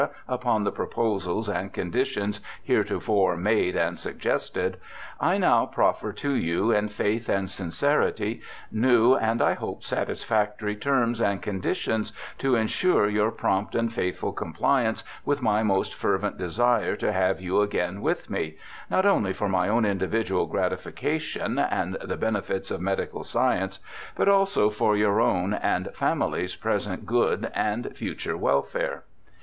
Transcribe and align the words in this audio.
upon 0.27 0.63
the 0.63 0.71
proposals 0.71 1.47
and 1.47 1.73
conditions 1.73 2.39
heretofore 2.63 3.37
made 3.37 3.75
and 3.75 3.99
suggested, 3.99 4.77
I 5.19 5.37
now 5.37 5.67
proffer 5.67 6.11
to 6.11 6.31
you 6.33 6.71
in 6.71 6.89
faith 6.89 7.29
and 7.29 7.47
sincerity, 7.47 8.41
new, 8.71 9.13
and 9.13 9.43
I 9.43 9.53
hope 9.53 9.83
satisfactory, 9.83 10.75
terms 10.75 11.21
and 11.21 11.39
conditions 11.39 12.13
to 12.39 12.55
ensure 12.55 13.07
your 13.07 13.29
prompt 13.29 13.75
and 13.75 13.93
faithful 13.93 14.33
compliance 14.33 15.03
with 15.23 15.43
my 15.43 15.61
most 15.61 15.93
fervent 15.93 16.35
desire 16.39 16.95
to 16.95 17.11
have 17.13 17.39
you 17.39 17.61
again 17.61 18.01
with 18.01 18.27
me— 18.27 18.55
not 18.89 19.05
only 19.05 19.33
for 19.33 19.47
my 19.47 19.69
own 19.69 19.85
individual 19.85 20.47
gratification, 20.47 21.59
and 21.59 21.93
the 22.03 22.17
benefits 22.17 22.71
of 22.71 22.81
medical 22.81 23.21
science, 23.21 23.79
but 24.15 24.27
also 24.27 24.71
for 24.71 24.97
your 24.97 25.21
own 25.21 25.53
and 25.53 25.89
family's 25.93 26.55
present 26.55 27.05
good 27.05 27.51
and 27.53 27.95
future 27.95 28.35
welfare.' 28.35 29.03